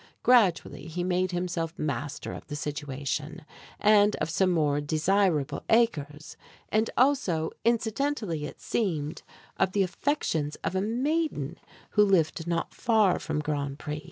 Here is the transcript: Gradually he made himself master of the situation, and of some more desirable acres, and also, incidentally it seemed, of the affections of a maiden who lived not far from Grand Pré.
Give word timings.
Gradually 0.23 0.87
he 0.87 1.03
made 1.03 1.29
himself 1.29 1.77
master 1.77 2.33
of 2.33 2.47
the 2.47 2.55
situation, 2.55 3.45
and 3.79 4.15
of 4.15 4.31
some 4.31 4.49
more 4.49 4.81
desirable 4.81 5.61
acres, 5.69 6.35
and 6.69 6.89
also, 6.97 7.51
incidentally 7.63 8.45
it 8.45 8.59
seemed, 8.59 9.21
of 9.57 9.73
the 9.73 9.83
affections 9.83 10.55
of 10.63 10.73
a 10.73 10.81
maiden 10.81 11.59
who 11.91 12.03
lived 12.03 12.47
not 12.47 12.73
far 12.73 13.19
from 13.19 13.41
Grand 13.41 13.77
Pré. 13.77 13.99